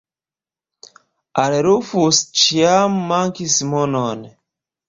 Al 1.43 1.59
Rufus 1.67 2.23
ĉiam 2.45 2.99
mankis 3.13 3.59
mono. 3.75 4.07